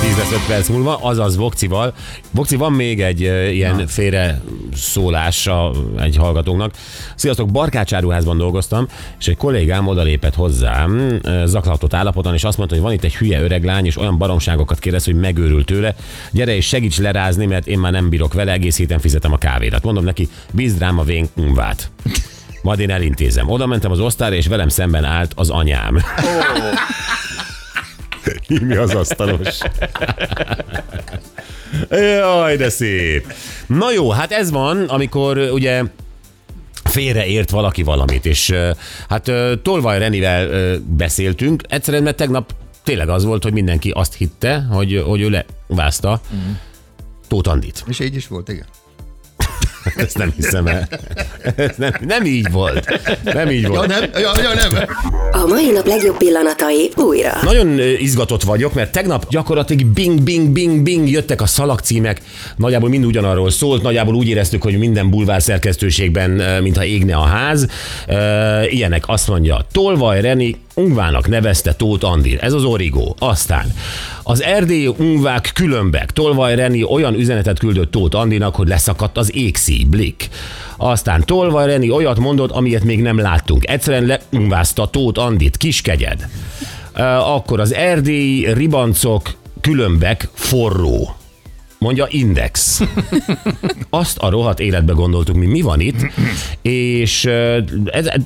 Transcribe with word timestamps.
bocskor! 0.00 0.08
3 0.08 0.08
10 0.08 0.16
lesz 0.16 0.32
5 0.32 0.46
perc 0.46 0.68
múlva, 0.68 0.96
azaz 0.96 1.36
Vokcival. 1.36 1.94
Vokci, 2.30 2.56
van 2.56 2.72
még 2.72 3.02
egy 3.02 3.22
uh, 3.22 3.54
ilyen 3.54 3.86
félre 3.86 4.40
szólása 4.74 5.72
egy 6.00 6.16
hallgatónknak. 6.16 6.74
Sziasztok, 7.14 7.50
barkácsáruházban 7.50 8.36
dolgoztam, 8.36 8.86
és 9.18 9.28
egy 9.28 9.36
kollégám 9.36 9.86
odalépett 9.86 10.34
hozzám 10.34 11.18
uh, 11.24 11.44
zaklatott 11.44 11.94
állapoton, 11.94 12.34
és 12.34 12.44
azt 12.44 12.56
mondta, 12.56 12.74
hogy 12.74 12.84
van 12.84 12.92
itt 12.92 13.04
egy 13.04 13.16
hülye 13.16 13.42
öreg 13.42 13.64
lány, 13.64 13.86
és 13.86 13.96
olyan 13.96 14.18
baromságokat 14.18 14.78
kérdez, 14.78 15.04
hogy 15.04 15.14
megőrült 15.14 15.66
tőle. 15.66 15.94
Gyere 16.30 16.54
és 16.54 16.66
segíts 16.66 16.98
lerázni, 16.98 17.46
mert 17.46 17.66
én 17.66 17.78
már 17.78 17.92
nem 17.92 18.08
bírok 18.08 18.34
vele, 18.34 18.52
egész 18.52 18.76
héten 18.76 18.98
fizetem 18.98 19.32
a 19.32 19.38
kávédat. 19.38 19.82
Mondom 19.82 20.04
neki, 20.04 20.28
bízd 20.52 20.78
rám 20.78 20.98
a 20.98 21.02
vénkvát. 21.02 21.90
Majd 22.62 22.78
én 22.78 22.90
elintézem. 22.90 23.48
Oda 23.48 23.66
mentem 23.66 23.90
az 23.90 24.00
osztályra, 24.00 24.36
és 24.36 24.46
velem 24.46 24.68
szemben 24.68 25.04
állt 25.04 25.32
az 25.34 25.50
anyám. 25.50 26.02
Mi 28.60 28.76
az 28.76 28.94
asztalos? 28.94 29.58
Jaj, 31.90 32.56
de 32.56 32.68
szép. 32.68 33.32
Na 33.66 33.92
jó, 33.92 34.10
hát 34.10 34.32
ez 34.32 34.50
van, 34.50 34.84
amikor 34.84 35.38
ugye 35.38 35.82
félreért 36.84 37.50
valaki 37.50 37.82
valamit, 37.82 38.26
és 38.26 38.54
hát 39.08 39.30
Tolvaj 39.62 39.98
Renivel 39.98 40.76
beszéltünk, 40.86 41.62
egyszerűen, 41.68 42.02
mert 42.02 42.16
tegnap 42.16 42.54
tényleg 42.82 43.08
az 43.08 43.24
volt, 43.24 43.42
hogy 43.42 43.52
mindenki 43.52 43.90
azt 43.90 44.14
hitte, 44.14 44.60
hogy, 44.70 45.02
hogy 45.06 45.20
ő 45.20 45.44
levázta 45.68 46.20
mm. 46.34 46.52
Tóth 47.28 47.50
Andit. 47.50 47.84
És 47.86 48.00
így 48.00 48.16
is 48.16 48.28
volt, 48.28 48.48
igen. 48.48 48.66
Ezt 49.96 50.18
nem 50.18 50.32
hiszem 50.36 50.66
el. 50.66 50.88
Ez 51.56 51.76
nem, 51.76 51.92
nem 52.06 52.24
így 52.24 52.50
volt. 52.50 53.00
Nem 53.24 53.50
így 53.50 53.62
Ja, 53.62 53.68
volt. 53.68 53.86
nem? 53.86 54.02
Ja, 54.12 54.30
ja 54.42 54.54
nem. 54.54 54.84
A 55.32 55.46
mai 55.46 55.70
nap 55.70 55.86
legjobb 55.86 56.16
pillanatai 56.16 56.90
újra. 56.96 57.38
Nagyon 57.42 57.78
izgatott 57.98 58.42
vagyok, 58.42 58.74
mert 58.74 58.92
tegnap 58.92 59.26
gyakorlatilag 59.30 59.86
bing, 59.86 60.22
bing, 60.22 60.48
bing, 60.48 60.82
bing 60.82 61.10
jöttek 61.10 61.40
a 61.40 61.46
szalagcímek. 61.46 62.20
Nagyjából 62.56 62.88
mind 62.88 63.04
ugyanarról 63.04 63.50
szólt, 63.50 63.82
nagyjából 63.82 64.14
úgy 64.14 64.28
éreztük, 64.28 64.62
hogy 64.62 64.78
minden 64.78 65.10
bulvár 65.10 65.42
szerkesztőségben, 65.42 66.30
mintha 66.62 66.84
égne 66.84 67.14
a 67.16 67.24
ház. 67.24 67.66
Ilyenek 68.70 69.04
azt 69.06 69.28
mondja, 69.28 69.66
Tolvaj 69.72 70.20
Reni 70.20 70.56
Ungvának 70.74 71.28
nevezte 71.28 71.74
Tóth 71.74 72.04
Andil. 72.04 72.38
Ez 72.38 72.52
az 72.52 72.64
origó. 72.64 73.16
Aztán 73.18 73.72
az 74.22 74.42
erdélyi 74.42 74.86
ungvák 74.86 75.50
különbek. 75.54 76.10
Tolvaj 76.10 76.54
Reni 76.54 76.84
olyan 76.84 77.14
üzenetet 77.14 77.58
küldött 77.58 77.90
Tóth 77.90 78.16
Andinak, 78.16 78.54
hogy 78.54 78.68
leszakadt 78.68 79.16
az 79.16 79.34
égszíj, 79.34 79.84
blik. 79.84 80.28
Aztán 80.76 81.24
Tolvaj 81.24 81.66
Reni 81.66 81.90
olyat 81.90 82.18
mondott, 82.18 82.50
amilyet 82.50 82.84
még 82.84 83.02
nem 83.02 83.18
láttunk. 83.18 83.68
Egyszerűen 83.68 84.20
leungvázta 84.30 84.86
Tóth 84.86 85.20
Andit, 85.20 85.56
kiskegyed. 85.56 86.28
Akkor 87.36 87.60
az 87.60 87.74
erdélyi 87.74 88.52
ribancok 88.52 89.30
különbek 89.60 90.28
forró. 90.34 91.14
Mondja 91.80 92.06
Index. 92.08 92.80
Azt 93.90 94.18
a 94.18 94.30
rohadt 94.30 94.60
életbe 94.60 94.92
gondoltuk 94.92 95.36
mi, 95.36 95.46
mi 95.46 95.60
van 95.60 95.80
itt, 95.80 96.06
és 96.62 97.24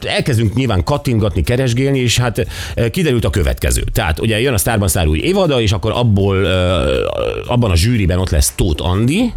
elkezdünk 0.00 0.54
nyilván 0.54 0.84
kattingatni, 0.84 1.42
keresgélni, 1.42 1.98
és 1.98 2.18
hát 2.18 2.46
kiderült 2.90 3.24
a 3.24 3.30
következő. 3.30 3.84
Tehát 3.92 4.20
ugye 4.20 4.40
jön 4.40 4.52
a 4.52 4.58
Sztárban 4.58 4.88
Szár 4.88 5.06
új 5.06 5.18
évada, 5.18 5.60
és 5.60 5.72
akkor 5.72 5.92
abból, 5.92 6.44
abban 7.46 7.70
a 7.70 7.76
zsűriben 7.76 8.18
ott 8.18 8.30
lesz 8.30 8.52
Tóth 8.56 8.86
Andi, 8.86 9.32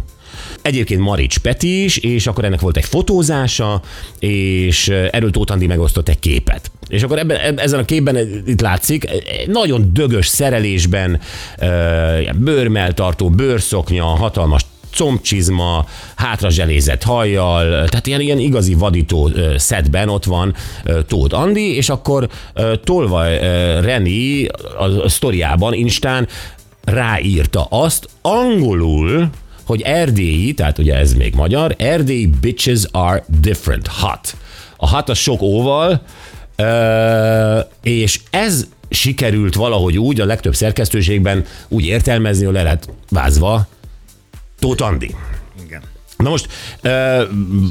Egyébként 0.62 1.00
Marics 1.00 1.38
Peti 1.38 1.84
is, 1.84 1.96
és 1.96 2.26
akkor 2.26 2.44
ennek 2.44 2.60
volt 2.60 2.76
egy 2.76 2.84
fotózása, 2.84 3.82
és 4.18 4.88
erről 4.88 5.30
Tóth 5.30 5.52
Andi 5.52 5.66
megosztott 5.66 6.08
egy 6.08 6.18
képet. 6.18 6.70
És 6.88 7.02
akkor 7.02 7.18
ebben, 7.18 7.36
eb- 7.36 7.60
ezen 7.60 7.78
a 7.78 7.84
képben 7.84 8.16
eh, 8.16 8.26
itt 8.46 8.60
látszik, 8.60 9.04
eh, 9.06 9.16
nagyon 9.46 9.90
dögös 9.92 10.26
szerelésben, 10.26 11.20
bőrmeltartó, 12.34 13.30
bőrszoknya, 13.30 14.04
hatalmas 14.04 14.62
combcsizma, 14.94 15.86
hátra 16.16 16.50
zselézett 16.50 17.02
hajjal, 17.02 17.88
tehát 17.88 18.06
ilyen, 18.06 18.20
ilyen 18.20 18.38
igazi 18.38 18.74
vadító 18.74 19.30
szedben 19.56 20.08
ott 20.08 20.24
van 20.24 20.54
Tóth 21.06 21.38
Andi, 21.38 21.76
és 21.76 21.88
akkor 21.88 22.28
ö, 22.54 22.74
Reni 23.80 24.46
a 25.02 25.08
sztoriában, 25.08 25.74
Instán 25.74 26.28
ráírta 26.84 27.66
azt 27.70 28.08
angolul, 28.22 29.30
hogy 29.68 29.80
erdélyi, 29.80 30.54
tehát 30.54 30.78
ugye 30.78 30.94
ez 30.94 31.14
még 31.14 31.34
magyar, 31.34 31.74
erdélyi 31.78 32.26
bitches 32.40 32.82
are 32.90 33.24
different, 33.40 33.86
hot. 33.86 34.36
A 34.76 34.88
hot 34.88 35.08
a 35.08 35.14
sok 35.14 35.42
óval, 35.42 36.02
ö, 36.56 37.60
és 37.82 38.20
ez 38.30 38.66
sikerült 38.90 39.54
valahogy 39.54 39.98
úgy 39.98 40.20
a 40.20 40.24
legtöbb 40.24 40.54
szerkesztőségben 40.54 41.44
úgy 41.68 41.84
értelmezni, 41.84 42.44
hogy 42.44 42.54
le 42.54 42.62
lett 42.62 42.88
vázva 43.10 43.66
Tóth 44.58 44.84
Andi. 44.84 45.14
Igen. 45.64 45.82
Na 46.16 46.28
most, 46.28 46.48
ö, 46.80 47.22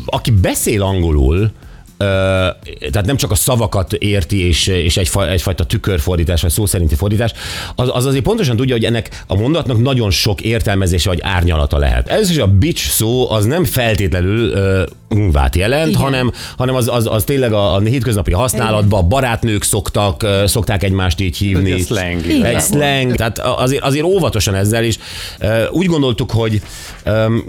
aki 0.05 0.31
beszél 0.31 0.81
angolul, 0.81 1.51
tehát 1.97 3.05
nem 3.05 3.15
csak 3.15 3.31
a 3.31 3.35
szavakat 3.35 3.93
érti, 3.93 4.47
és, 4.47 4.67
és 4.67 4.97
egyfa, 4.97 5.29
egyfajta 5.29 5.65
tükörfordítás, 5.65 6.41
vagy 6.41 6.51
szó 6.51 6.65
szerinti 6.65 6.95
fordítás, 6.95 7.31
az, 7.75 7.89
az 7.93 8.05
azért 8.05 8.23
pontosan 8.23 8.55
tudja, 8.55 8.75
hogy 8.75 8.85
ennek 8.85 9.23
a 9.27 9.35
mondatnak 9.35 9.81
nagyon 9.81 10.11
sok 10.11 10.41
értelmezése 10.41 11.09
vagy 11.09 11.19
árnyalata 11.21 11.77
lehet. 11.77 12.07
Ez 12.07 12.29
is 12.29 12.37
a 12.37 12.47
bitch 12.47 12.89
szó, 12.89 13.31
az 13.31 13.45
nem 13.45 13.63
feltétlenül 13.63 14.51
ö, 14.51 14.83
ungvát 15.09 15.55
jelent, 15.55 15.95
hanem, 15.95 16.31
hanem 16.57 16.75
az, 16.75 16.87
az, 16.87 17.07
az 17.11 17.23
tényleg 17.23 17.53
a, 17.53 17.75
a 17.75 17.79
hétköznapi 17.79 18.31
használatban 18.31 19.03
a 19.03 19.07
barátnők 19.07 19.63
szoktak, 19.63 20.23
ö, 20.23 20.43
szokták 20.47 20.83
egymást 20.83 21.19
így 21.19 21.37
hívni. 21.37 21.71
Egy 21.71 21.85
slang 21.85 22.45
Egy 22.45 22.61
slang, 22.61 23.15
tehát 23.15 23.39
azért, 23.39 23.83
azért 23.83 24.05
óvatosan 24.05 24.55
ezzel 24.55 24.83
is. 24.83 24.97
Ö, 25.39 25.65
Úgy 25.71 25.85
gondoltuk, 25.85 26.31
hogy 26.31 26.61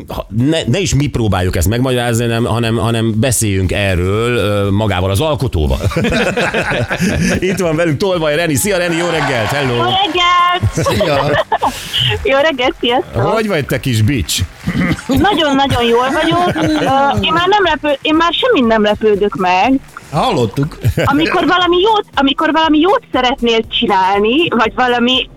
ha- 0.08 0.26
ne, 0.37 0.58
ne 0.66 0.78
is 0.78 0.94
mi 0.94 1.06
próbáljuk 1.06 1.56
ezt 1.56 1.69
megmagyarázni, 1.69 2.32
hanem, 2.32 2.76
hanem 2.76 3.20
beszéljünk 3.20 3.72
erről 3.72 4.38
magával 4.71 5.10
az 5.10 5.21
alkotóval. 5.21 5.78
Itt 7.41 7.59
van 7.59 7.76
velünk 7.76 7.97
Tolvaj 7.97 8.37
Reni. 8.37 8.54
Szia 8.54 8.76
Reni, 8.76 8.97
jó 8.97 9.06
reggelt, 9.06 9.49
hello! 9.49 9.75
Jó 9.75 9.82
reggelt! 9.82 10.72
Szia. 10.72 11.31
Jó 12.22 12.38
reggelt, 12.38 12.75
sziasztok! 12.81 13.22
Hogy 13.22 13.49
vagy 13.49 13.66
te 13.66 13.81
kis 13.81 14.03
bitch? 14.03 14.43
Nagyon-nagyon 15.06 15.82
jól 15.82 16.09
vagyok. 16.10 16.65
Én 17.25 17.32
már 17.32 17.47
nem 17.49 17.62
lepő, 17.62 17.99
én 18.03 18.15
már 18.15 18.32
semmin 18.32 18.66
nem 18.66 18.82
lepődök 18.82 19.34
meg. 19.34 19.81
Hallottuk. 20.12 20.78
Amikor 21.05 21.47
valami 21.47 21.76
jót, 21.81 22.05
amikor 22.15 22.53
valami 22.53 22.78
jót 22.78 23.03
szeretnél 23.12 23.60
csinálni, 23.69 24.49
vagy 24.49 24.72
valami 24.75 25.28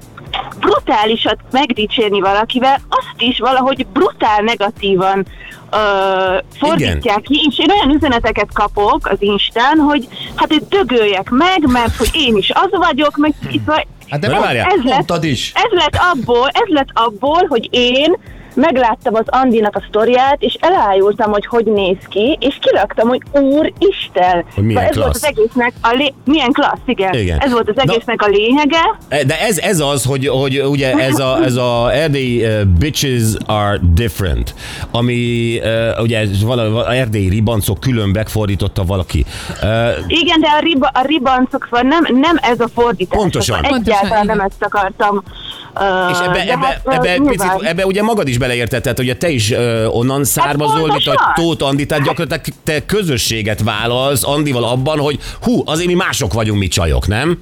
brutálisat 0.60 1.38
megdicsérni 1.52 2.20
valakivel, 2.20 2.82
azt 2.90 3.16
is 3.18 3.40
valahogy 3.40 3.86
brutál 3.94 4.42
negatívan 4.42 5.26
uh, 5.72 6.44
fordítják 6.60 7.22
ki, 7.22 7.42
és 7.50 7.60
én 7.60 7.72
olyan 7.72 7.96
üzeneteket 7.96 8.54
kapok 8.54 9.08
az 9.08 9.18
Instán, 9.20 9.78
hogy 9.78 10.08
hát 10.36 10.52
itt 10.52 10.70
dögöljek 10.70 11.30
meg, 11.30 11.68
mert 11.68 11.96
hogy 11.96 12.10
én 12.14 12.38
is 12.38 12.52
az 12.54 12.70
vagyok, 12.72 13.18
meg 13.18 13.34
itt 13.52 13.66
vagy, 13.66 13.86
Hát 14.10 14.20
de 14.20 14.30
várjál. 14.30 14.68
ez 14.70 14.84
lett, 14.84 15.24
is. 15.24 15.52
ez 15.56 15.80
lett 15.80 15.98
abból, 16.14 16.50
ez 16.54 16.68
lett 16.68 16.90
abból, 16.94 17.46
hogy 17.50 17.68
én 17.72 18.18
megláttam 18.56 19.14
az 19.16 19.26
Andinak 19.26 19.76
a 19.76 19.84
sztoriát, 19.88 20.38
és 20.40 20.58
elájultam, 20.60 21.32
hogy 21.32 21.46
hogy 21.46 21.66
néz 21.66 21.98
ki, 22.10 22.38
és 22.40 22.58
kiraktam, 22.62 23.08
hogy 23.08 23.22
Úristen! 23.32 24.46
Hogy 24.56 24.64
milyen 24.64 24.84
ez 24.84 24.96
volt 24.96 25.08
klassz. 25.08 25.24
az 25.24 25.30
egésznek 25.36 25.74
a 25.82 25.92
lé... 25.92 26.14
Milyen 26.26 26.52
klassz, 26.52 26.80
igen. 26.86 27.14
Igen. 27.14 27.38
Ez 27.40 27.52
volt 27.52 27.70
az 27.70 27.76
Na- 27.76 27.82
egésznek 27.82 28.22
a 28.22 28.28
lényege. 28.28 28.98
De 29.10 29.40
ez, 29.40 29.58
ez 29.58 29.80
az, 29.80 30.06
hogy, 30.06 30.28
hogy 30.28 30.60
ugye 30.60 30.94
ez 30.94 31.20
a, 31.20 31.44
ez 31.44 31.56
a 31.56 31.94
erdélyi 31.94 32.46
uh, 32.46 32.62
bitches 32.80 33.24
are 33.46 33.80
different, 33.94 34.56
ami 34.92 35.60
uh, 35.64 36.02
ugye 36.02 36.20
ez 36.20 36.44
vala, 36.44 36.70
vala, 36.70 36.94
erdélyi 36.94 37.30
ribancok 37.30 37.80
különbek 37.80 38.28
fordította 38.28 38.84
valaki. 38.84 39.26
Uh, 39.50 39.70
Igen, 40.08 40.40
de 40.40 40.48
a, 40.48 40.60
riba, 40.60 40.88
a 40.94 41.02
ribancok, 41.06 41.64
szóval 41.64 41.82
nem, 41.82 42.20
nem 42.20 42.38
ez 42.42 42.60
a 42.60 42.68
fordítás. 42.74 43.20
Pontosan. 43.20 43.56
Egyáltalán 43.56 43.84
Pontosan, 43.84 44.26
nem 44.26 44.36
igen. 44.36 44.48
ezt 44.50 44.64
akartam. 44.64 45.24
Uh, 45.76 46.12
És 46.12 46.18
ebbe, 46.20 46.34
de 46.34 46.52
ebbe, 46.52 46.66
hát, 46.66 47.06
ebbe, 47.06 47.30
picit, 47.30 47.62
ebbe 47.62 47.86
ugye 47.86 48.04
magad 48.04 48.28
is 48.28 48.38
beleérted, 48.42 48.82
tehát 48.82 49.00
ugye 49.00 49.16
te 49.16 49.30
is 49.30 49.52
ö, 49.52 49.86
onnan 49.86 50.24
származol, 50.24 50.88
mint 50.88 51.08
a. 51.08 51.34
Tóth 51.36 51.64
Andi, 51.64 51.86
tehát 51.86 52.04
gyakorlatilag 52.04 52.58
te 52.64 52.86
közösséget 52.86 53.62
vállalsz 53.64 54.24
Andival 54.24 54.64
abban, 54.64 55.00
hogy 55.00 55.20
hú, 55.42 55.62
azért 55.66 55.88
mi 55.88 55.94
mások 55.94 56.34
vagyunk, 56.34 56.60
mi 56.60 56.68
csajok, 56.68 57.08
nem? 57.08 57.40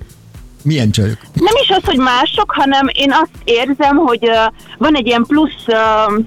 Milyen 0.63 0.91
csajok? 0.91 1.17
Nem 1.33 1.53
is 1.61 1.69
az, 1.69 1.83
hogy 1.83 1.97
mások, 1.97 2.51
hanem 2.51 2.87
én 2.93 3.11
azt 3.11 3.31
érzem, 3.43 3.95
hogy 3.95 4.27
uh, 4.27 4.53
van 4.77 4.95
egy 4.95 5.07
ilyen 5.07 5.25
plusz 5.27 5.63
uh, 5.67 6.23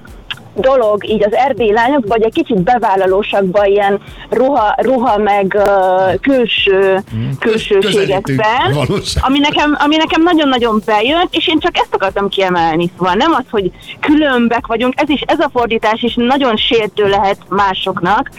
dolog 0.55 1.09
így 1.09 1.25
az 1.25 1.35
erdélyi 1.35 1.73
lányokban, 1.73 2.11
hogy 2.11 2.27
egy 2.27 2.33
kicsit 2.33 2.63
bevállalósabbban, 2.63 3.67
ilyen 3.67 4.01
ruha, 4.31 4.75
ruha 4.77 5.19
meg 5.19 5.55
uh, 5.57 6.21
külső, 6.21 6.99
külsőségekben, 7.39 8.71
a 8.71 8.73
valóság. 8.87 9.23
ami 9.27 9.39
nekem, 9.39 9.77
ami 9.79 9.97
nekem 9.97 10.23
nagyon-nagyon 10.23 10.83
bejön, 10.85 11.29
és 11.31 11.49
én 11.49 11.59
csak 11.59 11.77
ezt 11.77 11.95
akartam 11.95 12.29
kiemelni, 12.29 12.91
szóval 12.99 13.15
nem 13.15 13.33
az, 13.33 13.45
hogy 13.51 13.71
különbek 14.01 14.67
vagyunk, 14.67 15.01
ez 15.01 15.09
is, 15.09 15.21
ez 15.21 15.39
a 15.39 15.51
fordítás 15.53 16.03
is 16.03 16.15
nagyon 16.15 16.57
sértő 16.57 17.09
lehet 17.09 17.39
másoknak, 17.49 18.31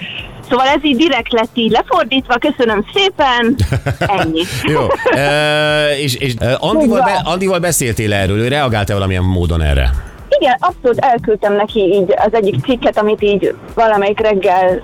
Szóval 0.49 0.67
ez 0.67 0.83
így 0.83 0.95
direkt 0.95 1.31
lett 1.31 1.49
így 1.53 1.71
lefordítva, 1.71 2.37
köszönöm 2.37 2.85
szépen, 2.93 3.55
ennyi. 3.97 4.41
Jó. 4.73 4.87
E, 5.11 5.97
és 5.97 6.15
és 6.15 6.33
Andival, 6.57 7.01
be, 7.01 7.21
Andival 7.23 7.59
beszéltél 7.59 8.13
erről, 8.13 8.39
ő 8.39 8.47
reagált-e 8.47 8.93
valamilyen 8.93 9.23
módon 9.23 9.61
erre? 9.61 10.12
Igen, 10.43 10.57
abszolút 10.59 10.99
elküldtem 10.99 11.53
neki 11.53 11.79
így 11.79 12.13
az 12.15 12.33
egyik 12.33 12.65
cikket, 12.65 12.97
amit 12.97 13.21
így 13.21 13.55
valamelyik 13.75 14.19
reggel 14.19 14.83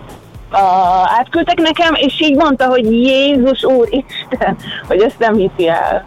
uh, 0.51 0.59
átküldtek 1.19 1.57
nekem, 1.57 1.94
és 1.94 2.21
így 2.21 2.35
mondta, 2.35 2.65
hogy 2.65 2.91
Jézus 2.91 3.63
Úr 3.63 3.88
Isten, 3.89 4.57
hogy 4.88 5.01
ezt 5.01 5.19
nem 5.19 5.35
hiszi 5.35 5.67
el. 5.67 6.06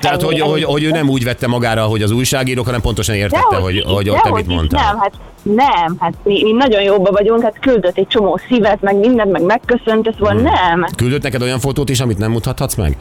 Tehát, 0.00 0.22
Ennyi, 0.22 0.24
hogy, 0.24 0.40
ennyi. 0.40 0.50
hogy, 0.50 0.64
hogy 0.64 0.84
ő 0.84 0.90
nem 0.90 1.08
úgy 1.08 1.24
vette 1.24 1.46
magára, 1.46 1.82
hogy 1.82 2.02
az 2.02 2.10
újságírók, 2.10 2.64
hanem 2.64 2.80
pontosan 2.80 3.14
értette, 3.14 3.46
Dehogy 3.50 3.82
hogy, 3.82 3.94
hogy, 3.94 4.08
hogy 4.08 4.20
te 4.20 4.30
mit 4.32 4.46
mondtál. 4.46 4.84
Nem, 4.84 4.98
hát 4.98 5.12
nem, 5.42 5.96
hát 5.98 6.14
mi, 6.22 6.42
mi 6.42 6.52
nagyon 6.52 6.82
jóban 6.82 7.12
vagyunk, 7.12 7.42
hát 7.42 7.58
küldött 7.60 7.96
egy 7.98 8.06
csomó 8.06 8.40
szívet, 8.48 8.80
meg 8.80 8.96
mindent, 8.96 9.32
meg 9.32 9.42
megköszönt, 9.42 10.14
szóval 10.18 10.32
Hmm. 10.32 10.42
nem. 10.42 10.86
Küldött 10.96 11.22
neked 11.22 11.42
olyan 11.42 11.58
fotót 11.58 11.88
is, 11.88 12.00
amit 12.00 12.18
nem 12.18 12.30
mutathatsz 12.30 12.74
meg? 12.74 12.96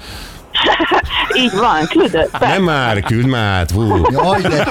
Így 1.43 1.51
van, 1.59 1.87
küldött. 1.89 2.39
Nem 2.39 2.63
már, 2.63 2.99
küld 3.01 3.25
már, 3.25 3.65
hú. 3.73 4.05
Jaj, 4.11 4.41
de 4.41 4.67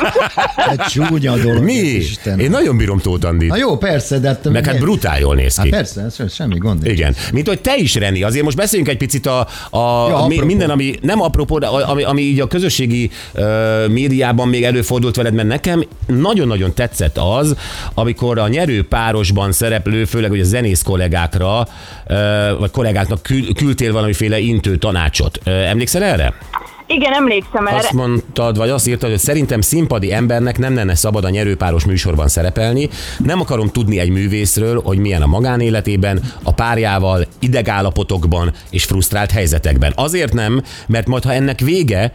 egy 0.70 0.78
csúnya 0.80 1.36
dolog. 1.36 1.62
Mi? 1.62 1.72
Isten. 1.72 2.38
Én 2.40 2.50
nagyon 2.50 2.76
bírom 2.76 2.98
Tóth 2.98 3.26
Andit. 3.26 3.48
Na 3.48 3.56
jó, 3.56 3.76
persze, 3.76 4.18
de... 4.18 4.28
Hát, 4.28 4.48
Meg 4.50 4.66
hát 4.66 4.78
brutál 4.78 5.18
jól 5.20 5.34
néz 5.34 5.56
Hát 5.56 5.64
ki. 5.64 5.70
persze, 5.70 6.00
ez 6.02 6.32
semmi 6.34 6.58
gond. 6.58 6.82
nincs. 6.82 6.98
Igen. 6.98 7.14
Mint 7.32 7.48
hogy 7.48 7.60
te 7.60 7.76
is, 7.76 7.94
Reni. 7.94 8.22
Azért 8.22 8.44
most 8.44 8.56
beszéljünk 8.56 8.90
egy 8.90 8.96
picit 8.96 9.26
a, 9.26 9.38
a 9.70 10.08
Ja, 10.08 10.24
mi, 10.28 10.40
minden, 10.40 10.70
ami 10.70 10.94
nem 11.02 11.20
apropó, 11.22 11.58
de 11.58 11.66
ami, 11.66 12.02
ami 12.02 12.22
így 12.22 12.40
a 12.40 12.46
közösségi 12.46 13.10
uh, 13.34 13.44
médiában 13.88 14.48
még 14.48 14.64
előfordult 14.64 15.16
veled, 15.16 15.34
mert 15.34 15.48
nekem 15.48 15.84
nagyon-nagyon 16.06 16.74
tetszett 16.74 17.18
az, 17.18 17.56
amikor 17.94 18.38
a 18.38 18.48
nyerő 18.48 18.82
párosban 18.88 19.52
szereplő, 19.52 20.04
főleg 20.04 20.30
hogy 20.30 20.40
a 20.40 20.44
zenész 20.44 20.82
kollégákra, 20.82 21.58
uh, 22.08 22.16
vagy 22.58 22.70
kollégáknak 22.70 23.22
kül, 23.22 23.54
küldtél 23.54 23.92
valamiféle 23.92 24.38
intő 24.38 24.76
tanácsot. 24.76 25.38
Uh, 25.46 25.74
emlékszel 25.76 26.02
erre? 26.02 26.34
Igen, 26.87 27.12
emlékszem 27.12 27.67
erre. 27.67 27.76
Azt 27.76 27.93
mondtad, 27.93 28.56
vagy 28.56 28.69
azt 28.69 28.88
írtad, 28.88 29.11
hogy 29.11 29.19
szerintem 29.19 29.61
színpadi 29.61 30.12
embernek 30.12 30.58
nem 30.58 30.75
lenne 30.75 30.94
szabad 30.94 31.25
a 31.25 31.31
nyerőpáros 31.31 31.84
műsorban 31.84 32.28
szerepelni. 32.28 32.88
Nem 33.19 33.40
akarom 33.40 33.69
tudni 33.69 33.99
egy 33.99 34.11
művészről, 34.11 34.81
hogy 34.82 34.99
milyen 34.99 35.23
a 35.23 35.26
magánéletében, 35.26 36.20
a 36.43 36.52
párjával, 36.52 37.26
idegállapotokban 37.40 38.52
és 38.70 38.84
frusztrált 38.84 39.31
helyzetekben. 39.31 39.93
Azért 39.96 40.32
nem, 40.32 40.62
mert 40.87 41.06
majd 41.06 41.25
ha 41.25 41.32
ennek 41.32 41.61
vége, 41.61 42.12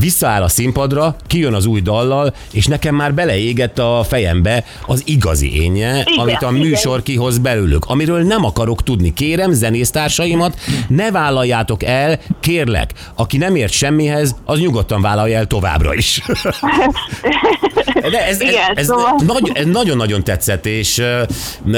visszaáll 0.00 0.42
a 0.42 0.48
színpadra, 0.48 1.16
kijön 1.26 1.54
az 1.54 1.66
új 1.66 1.80
dallal, 1.80 2.34
és 2.52 2.66
nekem 2.66 2.94
már 2.94 3.14
beleégett 3.14 3.78
a 3.78 4.04
fejembe 4.08 4.64
az 4.86 5.02
igazi 5.04 5.62
énje, 5.62 5.88
Igen, 5.88 6.18
amit 6.18 6.42
a 6.42 6.50
igen. 6.50 6.66
műsor 6.66 7.02
kihoz 7.02 7.38
belőlük, 7.38 7.84
amiről 7.84 8.22
nem 8.22 8.44
akarok 8.44 8.82
tudni. 8.82 9.12
Kérem, 9.14 9.52
zenésztársaimat, 9.52 10.58
ne 10.88 11.10
vállaljátok 11.10 11.82
el, 11.84 12.18
kérlek, 12.40 12.90
aki 13.14 13.36
nem 13.36 13.56
ért 13.56 13.72
semmihez, 13.72 14.34
az 14.44 14.58
nyugodtan 14.58 15.02
vállalja 15.02 15.38
el 15.38 15.46
továbbra 15.46 15.94
is. 15.94 16.20
De 18.10 18.26
ez, 18.26 18.40
ez, 18.40 18.48
Igen, 18.48 18.70
ez, 18.74 18.86
szóval- 18.86 19.20
nagy, 19.26 19.50
ez 19.54 19.66
nagyon-nagyon 19.66 20.24
tetszett, 20.24 20.66
és 20.66 21.02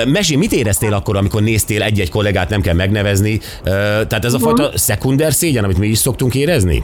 Mesi, 0.07 0.37
mit 0.37 0.53
éreztél 0.53 0.93
akkor, 0.93 1.17
amikor 1.17 1.43
néztél 1.43 1.83
egy-egy 1.83 2.11
kollégát, 2.11 2.49
nem 2.49 2.61
kell 2.61 2.75
megnevezni? 2.75 3.41
Tehát 3.63 4.25
ez 4.25 4.33
a 4.35 4.39
fajta 4.39 4.71
szekunder 4.75 5.33
szégyen, 5.33 5.65
amit 5.65 5.79
mi 5.79 5.87
is 5.87 5.99
szoktunk 5.99 6.35
érezni? 6.35 6.83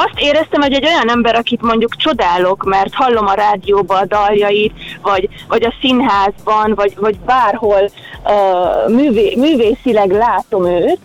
Azt 0.00 0.20
éreztem, 0.20 0.60
hogy 0.60 0.72
egy 0.72 0.84
olyan 0.84 1.10
ember, 1.10 1.34
akit 1.34 1.62
mondjuk 1.62 1.96
csodálok, 1.96 2.64
mert 2.64 2.94
hallom 2.94 3.26
a 3.26 3.32
rádióban 3.32 3.98
a 3.98 4.04
daljait, 4.06 4.72
vagy, 5.02 5.28
vagy 5.48 5.64
a 5.64 5.74
színházban, 5.80 6.74
vagy, 6.74 6.94
vagy 6.96 7.18
bárhol 7.18 7.90
uh, 8.24 8.94
művé, 8.94 9.34
művészileg 9.36 10.10
látom 10.10 10.66
őt, 10.66 11.00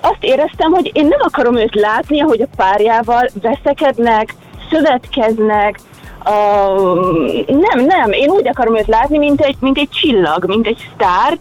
azt 0.00 0.22
éreztem, 0.22 0.72
hogy 0.72 0.90
én 0.92 1.06
nem 1.06 1.18
akarom 1.22 1.56
őt 1.56 1.74
látni, 1.74 2.20
ahogy 2.20 2.40
a 2.40 2.54
párjával 2.56 3.28
veszekednek, 3.42 4.34
szövetkeznek, 4.70 5.80
uh, 6.24 7.46
nem, 7.46 7.84
nem, 7.84 8.12
én 8.12 8.30
úgy 8.30 8.48
akarom 8.48 8.76
őt 8.76 8.86
látni, 8.86 9.18
mint 9.18 9.40
egy, 9.40 9.56
mint 9.60 9.78
egy 9.78 9.90
csillag, 9.90 10.44
mint 10.44 10.66
egy 10.66 10.88
sztárt, 10.94 11.40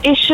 és 0.00 0.32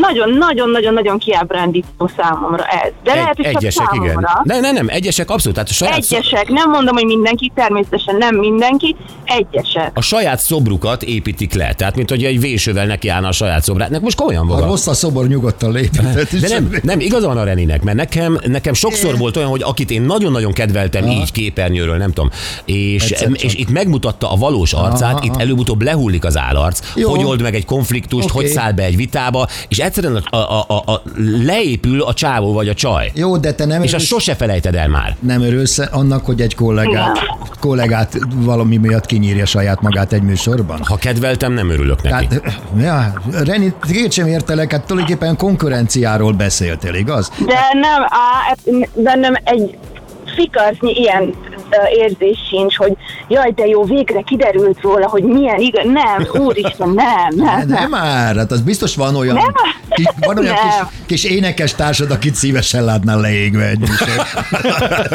nagyon-nagyon-nagyon-nagyon 0.00 1.18
kiábrándító 1.18 2.10
számomra 2.16 2.64
ez. 2.64 2.92
De 3.02 3.14
lehet, 3.14 3.36
hogy 3.36 3.44
csak 3.44 3.54
egyesek, 3.56 3.86
számomra. 3.86 4.10
igen. 4.10 4.26
Nem, 4.42 4.60
nem, 4.60 4.74
nem, 4.74 4.86
egyesek 4.88 5.30
abszolút. 5.30 5.54
Tehát 5.54 5.70
a 5.70 5.72
saját, 5.74 6.02
szó- 6.02 6.16
Egyesek, 6.16 6.48
nem 6.48 6.70
mondom, 6.70 6.94
hogy 6.94 7.04
mindenki, 7.04 7.52
természetesen 7.54 8.16
nem 8.16 8.36
mindenki, 8.36 8.96
egyesek. 9.24 9.90
a 9.94 10.00
saját 10.00 10.38
szobrukat 10.40 11.02
építik 11.02 11.54
le. 11.54 11.72
Tehát, 11.74 11.96
mint 11.96 12.10
hogy 12.10 12.24
egy 12.24 12.40
vésővel 12.40 12.86
nekiállna 12.86 13.28
a 13.28 13.32
saját 13.32 13.62
szobrát. 13.62 14.00
Most 14.00 14.16
komolyan 14.16 14.46
Ha 14.46 14.58
van. 14.58 14.68
rossz 14.68 14.86
a 14.86 14.94
szobor, 14.94 15.26
nyugodtan 15.26 15.72
léphetett 15.72 16.32
is. 16.32 16.40
De 16.40 16.48
nem, 16.48 16.76
nem, 16.82 17.00
igaza 17.00 17.26
van 17.26 17.36
a 17.38 17.44
Reninek, 17.44 17.82
mert 17.82 17.96
nekem, 17.96 18.38
nekem 18.46 18.74
sokszor 18.74 19.18
volt 19.18 19.36
olyan, 19.36 19.48
hogy 19.48 19.62
akit 19.62 19.90
én 19.90 20.02
nagyon-nagyon 20.02 20.52
kedveltem 20.52 21.04
Aha. 21.04 21.12
így 21.12 21.32
képernyőről, 21.32 21.96
nem 21.96 22.12
tudom, 22.12 22.30
és, 22.64 23.02
Egyszer 23.10 23.28
csak. 23.28 23.42
és 23.42 23.54
itt 23.54 23.70
megmutatta 23.70 24.32
a 24.32 24.36
valós 24.36 24.72
arcát, 24.72 25.12
Aha, 25.14 25.24
itt 25.24 25.30
aha. 25.30 25.40
előbb-utóbb 25.40 25.82
lehullik 25.82 26.24
az 26.24 26.36
állarc, 26.38 26.80
Jó. 26.94 27.10
hogy 27.10 27.24
old 27.24 27.42
meg 27.42 27.54
egy 27.54 27.64
konfliktust, 27.64 28.24
Oké. 28.30 28.34
hogy 28.34 28.46
száll 28.46 28.72
be 28.72 28.82
egy 28.82 28.96
vitába, 28.96 29.46
és 29.68 29.77
egyszerűen 29.80 30.16
a, 30.30 30.36
a, 30.36 30.64
a, 30.68 30.92
a, 30.92 31.02
leépül 31.44 32.02
a 32.02 32.14
csávó 32.14 32.52
vagy 32.52 32.68
a 32.68 32.74
csaj. 32.74 33.10
Jó, 33.14 33.36
de 33.36 33.52
te 33.52 33.64
nem 33.64 33.82
És 33.82 33.92
azt 33.92 34.04
sose 34.04 34.34
felejted 34.34 34.74
el 34.74 34.88
már. 34.88 35.16
nem 35.20 35.42
örülsz 35.42 35.78
annak, 35.90 36.24
hogy 36.26 36.40
egy 36.40 36.54
kollégát, 36.54 37.18
kollégát 37.60 38.18
valami 38.34 38.76
miatt 38.76 39.06
kinyírja 39.06 39.46
saját 39.46 39.80
magát 39.80 40.12
egy 40.12 40.22
műsorban? 40.22 40.80
Ha 40.84 40.96
kedveltem, 40.96 41.52
nem 41.52 41.70
örülök 41.70 42.02
neki. 42.02 42.26
Tehát, 42.26 42.60
ja, 42.80 43.12
Reni, 43.44 43.72
két 43.82 44.12
sem 44.12 44.26
értelek, 44.26 44.72
hát 44.72 44.86
tulajdonképpen 44.86 45.36
konkurenciáról 45.36 46.32
beszéltél, 46.32 46.94
igaz? 46.94 47.32
De 47.46 47.60
nem, 47.72 48.02
á, 48.02 48.54
bennem 48.94 49.34
egy 49.44 49.78
fikarcnyi 50.36 50.92
ilyen 50.92 51.34
érzés 51.98 52.38
sincs, 52.50 52.76
hogy 52.76 52.92
jaj, 53.28 53.50
de 53.50 53.66
jó, 53.66 53.84
végre 53.84 54.20
kiderült 54.20 54.80
róla, 54.80 55.08
hogy 55.08 55.22
milyen 55.22 55.58
igaz. 55.60 55.84
Nem, 55.84 56.42
úristen, 56.44 56.88
nem, 56.88 57.34
nem, 57.36 57.56
Nem, 57.58 57.68
nem. 57.68 57.90
már, 57.90 58.36
hát 58.36 58.50
az 58.50 58.60
biztos 58.60 58.96
van 58.96 59.16
olyan, 59.16 59.34
Nem. 59.34 59.52
kis, 59.88 60.06
van 60.20 60.38
olyan 60.38 60.54
Nem. 60.54 60.86
kis, 61.06 61.22
kis 61.22 61.30
énekes 61.30 61.74
társad, 61.74 62.10
akit 62.10 62.34
szívesen 62.34 62.84
látnál 62.84 63.20
leégve 63.20 63.64
egy. 63.68 63.78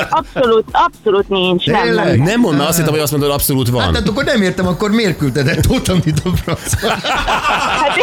Abszolút, 0.09 0.65
abszolút 0.71 1.29
nincs. 1.29 1.65
Nem, 1.65 1.75
nem. 1.75 1.83
Tényleg? 1.85 2.21
Nem 2.21 2.39
mondna, 2.39 2.67
azt 2.67 2.77
hittem, 2.77 2.93
hogy 2.93 3.01
azt 3.01 3.11
mondod, 3.11 3.29
abszolút 3.31 3.69
van. 3.69 3.93
Hát 3.93 4.07
akkor 4.07 4.23
nem 4.23 4.41
értem, 4.41 4.67
akkor 4.67 4.91
miért 4.91 5.17
küldted 5.17 5.47
el 5.47 5.55
Tóth 5.55 5.89
Andit 5.89 6.21
a 6.23 6.29
francba? 6.35 6.87
Hát, 6.87 7.97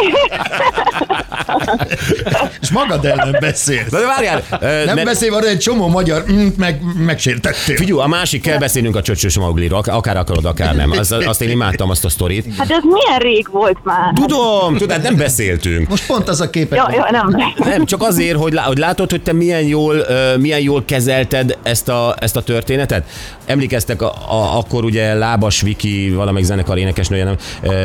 És 2.61 2.69
magad 2.69 3.05
ellen 3.05 3.37
beszélsz. 3.39 3.89
Na 3.91 3.99
de 3.99 4.05
várjál, 4.05 4.43
ö, 4.61 4.85
Nem 4.85 4.95
mert- 4.95 5.03
beszélve 5.07 5.35
arra 5.35 5.47
egy 5.47 5.57
csomó 5.57 5.87
magyar, 5.87 6.23
mm, 6.31 6.47
meg, 6.57 6.81
megsértettél. 7.05 7.75
Figyelj, 7.75 7.99
a 8.01 8.07
másik 8.07 8.41
kell 8.41 8.57
beszélnünk 8.57 8.95
a 8.95 9.01
csöcsös 9.01 9.37
Maugliról, 9.37 9.77
ak- 9.77 9.87
akár 9.87 10.17
akarod, 10.17 10.45
akár 10.45 10.75
nem. 10.75 10.91
Azt, 10.91 11.11
azt 11.11 11.41
én 11.41 11.49
imádtam 11.49 11.89
azt 11.89 12.05
a 12.05 12.09
sztorit. 12.09 12.45
hát 12.57 12.69
ez 12.71 12.81
milyen 12.83 13.19
rég 13.19 13.47
volt 13.51 13.77
már. 13.83 14.13
Tudom, 14.15 14.77
tudod, 14.77 15.01
nem 15.01 15.15
beszéltünk. 15.15 15.89
Most 15.89 16.05
pont 16.05 16.29
az 16.29 16.41
a 16.41 16.49
képet. 16.49 16.77
Jó, 16.77 16.95
jó, 16.95 17.01
nem. 17.11 17.53
Nem, 17.55 17.85
csak 17.85 18.01
azért, 18.03 18.37
hogy, 18.37 18.53
lá- 18.53 18.65
hogy 18.65 18.77
látod, 18.77 19.09
hogy 19.09 19.21
te 19.21 19.33
milyen 19.33 19.61
jól, 19.63 20.05
milyen 20.39 20.59
jól 20.59 20.83
kezelted 20.85 21.57
ezt 21.63 21.89
a, 21.89 22.15
ezt 22.19 22.35
a 22.35 22.41
történetet. 22.43 23.05
Emlékeztek, 23.45 24.01
a, 24.01 24.13
a, 24.29 24.57
akkor 24.57 24.83
ugye 24.83 25.13
Lábas 25.13 25.61
Viki, 25.61 26.09
valamelyik 26.09 26.47
zenekar 26.47 26.77
énekesnője, 26.77 27.23
nem, 27.23 27.35
ö, 27.61 27.81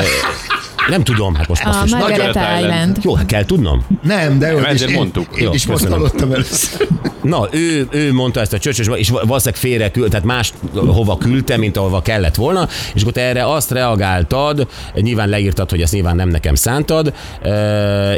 nem 0.89 1.03
tudom, 1.03 1.35
hát 1.35 1.49
most 1.49 1.65
A 1.65 1.69
azt 1.69 1.85
is. 1.85 1.91
Margaret 1.91 2.29
Island. 2.29 2.65
Island. 2.65 2.99
Jó, 3.03 3.15
hát 3.15 3.27
kell 3.27 3.45
tudnom. 3.45 3.87
Nem, 4.03 4.39
de 4.39 4.51
jó, 4.51 4.59
és 4.59 4.65
ezért 4.65 4.91
én, 4.91 4.97
mondtuk. 4.97 5.27
Én 5.37 5.45
Jó, 5.45 5.53
is 5.53 5.67
most 5.67 5.85
hallottam 5.85 6.33
először. 6.33 6.87
Na, 7.23 7.49
ő, 7.51 7.87
ő 7.91 8.13
mondta 8.13 8.41
ezt 8.41 8.53
a 8.53 8.59
csöcsös, 8.59 8.87
és 8.95 9.09
valószínűleg 9.09 9.55
félre 9.55 9.91
küld, 9.91 10.11
tehát 10.11 10.25
más 10.25 10.53
hova 10.75 11.19
küldte, 11.19 11.57
mint 11.57 11.77
ahova 11.77 12.03
kellett 12.03 12.35
volna, 12.35 12.69
és 12.95 13.01
akkor 13.01 13.13
te 13.13 13.21
erre 13.21 13.47
azt 13.47 13.71
reagáltad, 13.71 14.67
nyilván 14.95 15.29
leírtad, 15.29 15.71
hogy 15.71 15.81
ezt 15.83 15.93
nyilván 15.93 16.17
nem 16.17 16.29
nekem 16.29 16.55
szántad, 16.55 17.13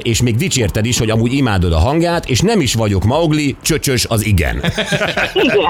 és 0.03 0.23
még 0.23 0.37
dicsérted 0.37 0.85
is, 0.85 0.99
hogy 0.99 1.11
amúgy 1.11 1.33
imádod 1.33 1.73
a 1.73 1.79
hangját, 1.79 2.29
és 2.29 2.41
nem 2.41 2.61
is 2.61 2.75
vagyok 2.75 3.05
Maugli, 3.05 3.57
csöcsös 3.63 4.07
az 4.09 4.27
igen. 4.27 4.63
Igen. 5.33 5.67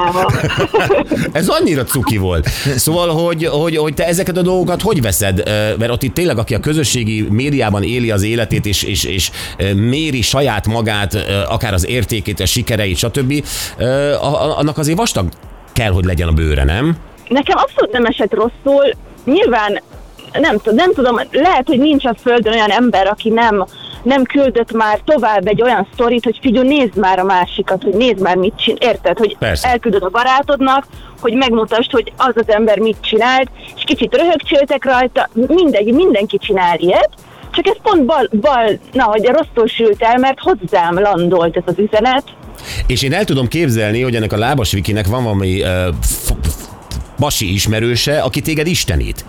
Ez 1.32 1.48
annyira 1.48 1.84
cuki 1.84 2.16
volt. 2.16 2.48
Szóval, 2.76 3.08
hogy, 3.08 3.44
hogy, 3.46 3.76
hogy 3.76 3.94
te 3.94 4.06
ezeket 4.06 4.36
a 4.36 4.42
dolgokat 4.42 4.82
hogy 4.82 5.00
veszed? 5.00 5.42
Mert 5.78 5.90
ott 5.90 6.02
itt 6.02 6.14
tényleg, 6.14 6.38
aki 6.38 6.54
a 6.54 6.60
közösségi 6.88 7.26
médiában 7.30 7.82
éli 7.82 8.10
az 8.10 8.22
életét, 8.22 8.66
és, 8.66 8.82
és, 8.82 9.04
és 9.04 9.30
méri 9.74 10.22
saját 10.22 10.66
magát, 10.66 11.14
akár 11.48 11.72
az 11.72 11.86
értékét, 11.86 12.40
a 12.40 12.46
sikereit, 12.46 12.96
stb., 12.96 13.44
annak 14.56 14.78
azért 14.78 14.98
vastag 14.98 15.28
kell, 15.72 15.90
hogy 15.90 16.04
legyen 16.04 16.28
a 16.28 16.32
bőre, 16.32 16.64
nem? 16.64 16.96
Nekem 17.28 17.56
abszolút 17.58 17.92
nem 17.92 18.04
esett 18.04 18.34
rosszul. 18.34 18.94
Nyilván 19.24 19.82
nem, 20.32 20.60
nem 20.64 20.92
tudom, 20.94 21.20
lehet, 21.30 21.66
hogy 21.66 21.78
nincs 21.78 22.04
a 22.04 22.14
földön 22.22 22.52
olyan 22.52 22.70
ember, 22.70 23.06
aki 23.06 23.28
nem, 23.28 23.66
nem 24.02 24.22
küldött 24.22 24.72
már 24.72 25.00
tovább 25.04 25.46
egy 25.46 25.62
olyan 25.62 25.86
sztorit, 25.92 26.24
hogy 26.24 26.38
figyelj, 26.40 26.68
nézd 26.68 26.96
már 26.96 27.18
a 27.18 27.24
másikat, 27.24 27.82
hogy 27.82 27.94
nézd 27.94 28.20
már 28.20 28.36
mit 28.36 28.54
csinál, 28.56 28.78
érted, 28.80 29.18
hogy 29.18 29.36
Persze. 29.38 29.68
elküldöd 29.68 30.02
a 30.02 30.08
barátodnak, 30.08 30.86
hogy 31.20 31.32
megmutasd, 31.32 31.90
hogy 31.90 32.12
az 32.16 32.32
az 32.34 32.48
ember 32.48 32.78
mit 32.78 32.96
csinált, 33.00 33.50
és 33.76 33.82
kicsit 33.84 34.14
röhögcsöltek 34.14 34.84
rajta, 34.84 35.28
mindegy, 35.32 35.92
mindenki 35.92 36.38
csinál 36.38 36.78
ilyet, 36.78 37.10
csak 37.50 37.66
ez 37.66 37.76
pont 37.82 38.04
bal, 38.04 38.28
bal 38.40 38.78
na, 38.92 39.04
hogy 39.04 39.24
rosszul 39.24 39.66
sült 39.66 40.02
el, 40.02 40.18
mert 40.18 40.38
hozzám 40.40 40.98
landolt 40.98 41.56
ez 41.56 41.62
az 41.66 41.78
üzenet, 41.78 42.24
És 42.86 43.02
én 43.02 43.12
el 43.12 43.24
tudom 43.24 43.48
képzelni, 43.48 44.02
hogy 44.02 44.14
ennek 44.14 44.32
a 44.32 44.36
lábas 44.36 44.72
Vikinek 44.72 45.06
van 45.06 45.22
valami 45.22 45.62
uh, 45.62 45.68
f- 46.02 46.34
f- 46.42 46.68
basi 47.18 47.52
ismerőse, 47.52 48.20
aki 48.20 48.40
téged 48.40 48.66
istenít. 48.66 49.24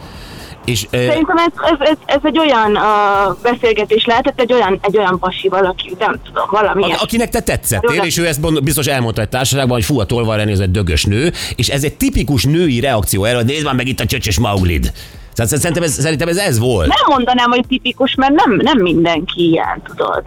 És 0.65 0.87
Szerintem 0.91 1.37
ez, 1.37 1.51
ez, 1.71 1.87
ez, 1.87 1.97
ez 2.05 2.19
egy 2.23 2.39
olyan 2.39 2.71
uh, 2.75 3.37
beszélgetés 3.41 4.05
lehetett, 4.05 4.39
egy 4.39 4.53
olyan, 4.53 4.79
egy 4.81 4.97
olyan 4.97 5.19
pasi 5.19 5.47
valaki, 5.47 5.95
nem 5.99 6.19
tudom, 6.25 6.47
valami 6.51 6.83
a- 6.83 6.97
akinek 7.01 7.29
te 7.29 7.39
tetszettél, 7.41 8.01
és 8.03 8.17
ő 8.17 8.27
ezt 8.27 8.63
biztos 8.63 8.85
elmondta 8.85 9.21
egy 9.21 9.29
társaságban, 9.29 9.75
hogy 9.75 9.85
fú, 9.85 9.99
a 9.99 10.05
tolvaj 10.05 10.37
René, 10.37 10.51
ez 10.51 10.59
egy 10.59 10.71
dögös 10.71 11.05
nő, 11.05 11.31
és 11.55 11.67
ez 11.69 11.83
egy 11.83 11.93
tipikus 11.93 12.43
női 12.43 12.79
reakció 12.79 13.23
erre, 13.23 13.35
hogy 13.35 13.45
nézd 13.45 13.65
már 13.65 13.75
meg 13.75 13.87
itt 13.87 13.99
a 13.99 14.05
csöcsös 14.05 14.39
Mauglid. 14.39 14.91
Tehát 15.33 15.51
Szerintem 15.51 15.83
ez, 15.83 15.91
szerintem 15.91 16.27
ez, 16.27 16.37
ez 16.37 16.59
volt. 16.59 16.87
Nem 16.87 17.15
mondanám, 17.15 17.49
hogy 17.49 17.65
tipikus, 17.67 18.15
mert 18.15 18.33
nem, 18.33 18.55
nem 18.63 18.77
mindenki 18.81 19.49
ilyen, 19.49 19.81
tudod. 19.87 20.23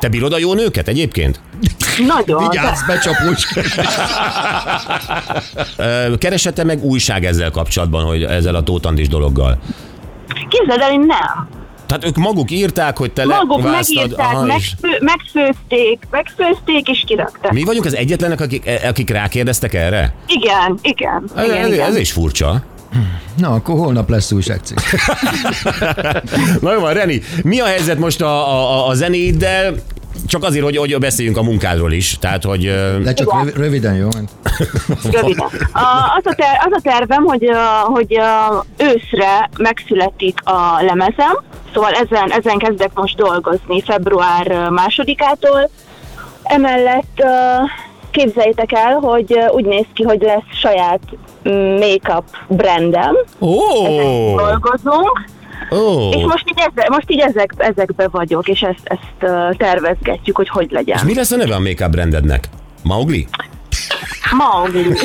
Te 0.00 0.08
bírod 0.08 0.32
a 0.32 0.38
jó 0.38 0.54
nőket 0.54 0.88
egyébként? 0.88 1.40
Nagyon. 2.06 2.48
Vigyázz, 2.48 2.82
becsapós. 2.86 3.46
Ö, 5.76 6.14
Keresette 6.18 6.64
meg 6.64 6.84
újság 6.84 7.24
ezzel 7.24 7.50
kapcsolatban, 7.50 8.04
hogy 8.04 8.22
ezzel 8.22 8.54
a 8.54 8.62
tótandis 8.62 9.08
dologgal? 9.08 9.58
Képzeld 10.48 10.80
el, 10.80 10.92
én 10.92 11.00
nem. 11.00 11.48
Tehát 11.86 12.04
ők 12.04 12.16
maguk 12.16 12.50
írták, 12.50 12.96
hogy 12.98 13.12
te 13.12 13.24
Maguk 13.24 13.62
levásztad, 13.62 13.96
megírták, 13.96 14.26
aha, 14.26 14.44
megfő, 14.44 14.98
megfőzték, 15.00 15.98
megfőzték 16.10 16.88
és 16.88 17.04
kirakták. 17.06 17.52
Mi 17.52 17.64
vagyunk 17.64 17.84
az 17.84 17.96
egyetlenek, 17.96 18.40
akik, 18.40 18.66
e, 18.66 18.88
akik 18.88 19.10
rákérdeztek 19.10 19.74
erre? 19.74 20.14
Igen, 20.26 20.78
igen. 20.82 21.30
Ez, 21.36 21.44
igen, 21.44 21.56
ez, 21.56 21.72
igen. 21.72 21.88
ez 21.88 21.96
is 21.96 22.12
furcsa. 22.12 22.62
Na, 23.36 23.50
akkor 23.50 23.78
holnap 23.78 24.08
lesz 24.08 24.32
újságcikk. 24.32 24.78
Na 26.62 26.72
jó 26.72 26.80
van, 26.80 26.92
Reni, 26.92 27.20
mi 27.42 27.60
a 27.60 27.64
helyzet 27.64 27.98
most 27.98 28.20
a, 28.20 28.26
a, 28.26 28.88
a 28.88 28.94
zenéiddel? 28.94 29.74
Csak 30.26 30.44
azért, 30.44 30.64
hogy, 30.64 30.76
hogy 30.76 30.98
beszéljünk 30.98 31.36
a 31.36 31.42
munkádról 31.42 31.92
is. 31.92 32.18
Tehát, 32.18 32.44
hogy... 32.44 32.62
De 33.02 33.12
csak 33.12 33.26
Igen. 33.26 33.38
rövi- 33.44 33.56
röviden, 33.56 33.94
jó? 33.94 34.08
Röviden. 35.10 35.46
A, 35.72 36.14
az, 36.16 36.22
a 36.24 36.34
ter, 36.34 36.58
az 36.64 36.72
a 36.72 36.80
tervem, 36.82 37.24
hogy, 37.24 37.50
hogy 37.84 38.20
őszre 38.76 39.50
megszületik 39.58 40.38
a 40.44 40.82
lemezem, 40.82 41.42
szóval 41.74 41.92
ezen, 41.92 42.32
ezen 42.32 42.58
kezdek 42.58 42.90
most 42.94 43.16
dolgozni 43.16 43.82
február 43.82 44.68
másodikától. 44.70 45.70
Emellett 46.42 47.22
képzeljétek 48.18 48.72
el, 48.72 48.94
hogy 48.94 49.38
úgy 49.50 49.64
néz 49.64 49.84
ki, 49.94 50.02
hogy 50.02 50.20
lesz 50.20 50.58
saját 50.60 51.00
mm, 51.48 51.78
make-up 51.78 52.24
brandem, 52.48 53.16
Ó! 53.38 53.56
dolgozunk, 54.36 55.24
Ó! 55.70 56.10
és 56.10 56.24
most 56.24 56.44
így, 56.50 56.58
ezek, 56.58 56.88
most 56.88 57.10
így 57.10 57.20
ezek, 57.20 57.52
ezekbe 57.56 58.08
vagyok, 58.08 58.48
és 58.48 58.62
ezt, 58.62 58.82
ezt 58.84 59.32
tervezgetjük, 59.56 60.36
hogy 60.36 60.48
hogy 60.48 60.70
legyen. 60.70 60.96
És 60.96 61.02
mi 61.02 61.14
lesz 61.14 61.30
a 61.30 61.36
neve 61.36 61.54
a 61.54 61.58
make-up 61.58 61.90
brandednek? 61.90 62.48
Maugli? 62.82 63.28
Maugli. 64.30 64.82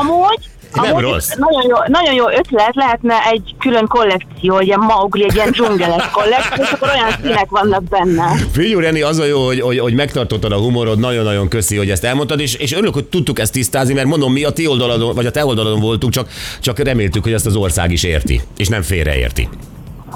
Amúgy, 0.00 0.50
Nem 0.74 0.98
rossz. 0.98 1.28
Nagyon 1.28 1.62
jó, 1.68 1.76
nagyon 1.86 2.14
jó 2.14 2.28
ötlet, 2.28 2.74
lehetne 2.74 3.14
egy 3.30 3.54
külön 3.58 3.86
kollekció, 3.86 4.58
egy 4.58 4.66
ilyen 4.66 4.78
Maugli, 4.80 5.24
egy 5.24 5.34
ilyen 5.34 5.50
dzsungeles 5.50 6.10
kollekció, 6.10 6.62
és 6.62 6.70
akkor 6.70 6.88
olyan 6.94 7.10
színek 7.22 7.46
vannak 7.48 7.82
benne. 7.82 8.34
Figyú, 8.52 8.78
Reni, 8.78 9.02
az 9.02 9.18
a 9.18 9.24
jó, 9.24 9.44
hogy, 9.46 9.60
hogy, 9.60 9.78
hogy 9.78 9.94
megtartottad 9.94 10.52
a 10.52 10.56
humorod, 10.58 10.98
nagyon-nagyon 10.98 11.48
köszi, 11.48 11.76
hogy 11.76 11.90
ezt 11.90 12.04
elmondtad, 12.04 12.40
és, 12.40 12.54
és 12.54 12.72
örülök, 12.72 12.94
hogy 12.94 13.04
tudtuk 13.04 13.38
ezt 13.38 13.52
tisztázni, 13.52 13.94
mert 13.94 14.06
mondom, 14.06 14.32
mi 14.32 14.44
a 14.44 14.50
ti 14.50 14.66
oldaladon, 14.66 15.14
vagy 15.14 15.26
a 15.26 15.30
te 15.30 15.44
oldalon 15.44 15.80
voltunk, 15.80 16.12
csak, 16.12 16.28
csak 16.60 16.78
reméltük, 16.78 17.22
hogy 17.22 17.32
ezt 17.32 17.46
az 17.46 17.56
ország 17.56 17.90
is 17.90 18.02
érti, 18.02 18.40
és 18.56 18.68
nem 18.68 18.82
félreérti. 18.82 19.48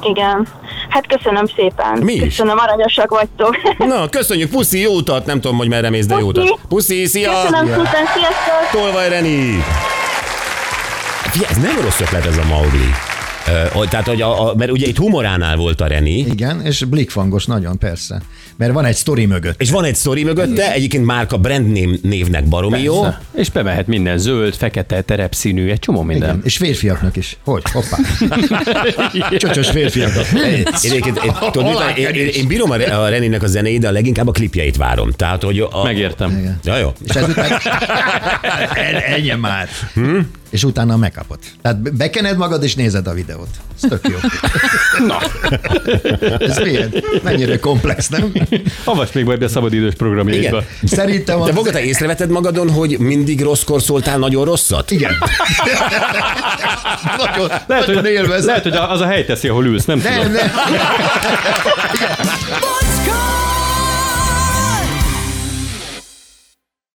Igen. 0.03 0.47
Hát 0.89 1.07
köszönöm 1.07 1.47
szépen. 1.57 1.99
Mi 1.99 2.13
is. 2.13 2.23
Köszönöm, 2.23 2.59
aranyosak 2.59 3.11
vagytok. 3.11 3.57
Na, 3.79 4.09
köszönjük, 4.09 4.51
puszi, 4.51 4.81
jó 4.81 4.93
utat, 4.93 5.27
nem 5.27 5.41
tudom, 5.41 5.57
hogy 5.57 5.69
merre 5.69 5.91
mész, 5.91 6.07
de 6.07 6.19
jó 6.19 6.27
Puszi. 6.31 6.47
utat. 6.47 6.59
Puszi, 6.69 7.07
szia! 7.07 7.31
Köszönöm 7.43 7.67
szépen, 7.67 8.07
sziasztok! 8.15 8.81
Tolvaj, 8.81 9.09
Reni! 9.09 9.65
Figyelj, 11.37 11.55
ez 11.57 11.62
nem 11.62 11.85
rossz 11.85 12.00
ötlet 12.00 12.26
ez 12.26 12.37
a 12.37 12.45
Maugli. 12.45 12.90
Ö, 13.47 13.85
tehát, 13.88 14.07
hogy 14.07 14.23
a, 14.23 14.50
a, 14.50 14.55
mert 14.55 14.71
ugye 14.71 14.87
itt 14.87 14.97
humoránál 14.97 15.57
volt 15.57 15.81
a 15.81 15.87
Reni, 15.87 16.19
Igen, 16.19 16.61
és 16.64 16.85
blikfangos 16.85 17.45
nagyon, 17.47 17.78
persze. 17.78 18.23
Mert 18.57 18.73
van 18.73 18.85
egy 18.85 18.95
sztori 18.95 19.26
mögött. 19.26 19.61
és 19.61 19.71
van 19.71 19.85
egy 19.85 19.95
sztori 19.95 20.25
mögötte, 20.25 20.73
egyébként 20.73 21.05
márka 21.05 21.37
brand 21.37 21.66
name, 21.66 21.97
névnek 22.02 22.45
baromi 22.45 22.83
jó. 22.83 23.00
Persze. 23.00 23.21
És 23.35 23.50
bemehet 23.50 23.87
minden 23.87 24.19
zöld, 24.19 24.55
fekete, 24.55 25.00
terepszínű, 25.00 25.71
egy 25.71 25.78
csomó 25.78 26.02
minden. 26.02 26.28
Igen. 26.28 26.40
És 26.45 26.57
férfiaknak 26.57 27.16
is. 27.16 27.37
Hogy? 27.45 27.62
Hoppá. 27.73 27.97
Csöcsös 29.38 29.71
férfiaknak. 29.71 30.26
Én, 30.33 30.66
egyébként, 30.83 31.25
én, 31.25 31.33
tudod, 31.52 31.69
mit, 31.69 31.97
én, 31.97 32.14
én, 32.14 32.26
én 32.26 32.47
bírom 32.47 32.71
a, 32.71 32.75
a 32.75 33.09
Reninek 33.09 33.43
a 33.43 33.47
zenéit, 33.47 33.81
de 33.81 33.88
a 33.88 33.93
leginkább 33.93 34.28
a 34.28 34.33
klipjeit 34.33 34.76
várom. 34.76 35.11
Tehát, 35.11 35.43
hogy 35.43 35.59
a... 35.71 35.83
Megértem. 35.83 36.38
Igen. 36.38 36.61
Ja, 36.64 36.76
jó. 36.76 36.93
És 37.09 37.14
ezután... 37.14 37.50
Ennyi 39.14 39.33
már. 39.40 39.69
Hm? 39.95 40.19
És 40.50 40.65
utána 40.65 40.97
make 40.97 41.25
Tehát 41.62 41.79
be- 41.81 41.91
bekened 41.91 42.37
magad, 42.37 42.62
és 42.62 42.75
nézed 42.75 43.07
a 43.07 43.12
videót. 43.12 43.49
Ez 43.83 43.88
tök 43.88 44.09
jó. 44.09 44.17
Na, 45.07 45.19
Ez 46.38 46.59
milyen? 46.59 46.95
Mennyire 47.23 47.59
komplex, 47.59 48.09
nem? 48.09 48.33
avasd 48.85 49.15
még 49.15 49.29
ebbe 49.29 49.45
a 49.45 49.49
szabadidős 49.49 49.95
programjaidba. 49.95 50.47
Igen. 50.47 50.65
Szerintem 50.85 51.38
De 51.38 51.45
az... 51.45 51.55
Boga, 51.55 51.71
te 51.71 51.83
észrevetted 51.85 52.31
magadon, 52.31 52.71
hogy 52.71 52.99
mindig 52.99 53.41
rosszkor 53.41 53.83
szóltál 53.83 54.19
nagyon 54.19 54.45
rosszat? 54.45 54.91
Igen. 54.91 55.12
nagyon, 57.26 57.49
Lehet, 57.67 57.87
nagyon 57.87 58.03
hogy, 58.03 58.11
élvezem. 58.12 58.47
lehet, 58.47 58.62
hogy 58.62 58.76
az 58.76 59.00
a 59.00 59.07
hely 59.07 59.25
teszi, 59.25 59.49
ahol 59.49 59.65
ülsz, 59.67 59.85
nem 59.85 59.99
Nem, 59.99 60.15
tudom. 60.15 60.33
nem. 60.33 60.50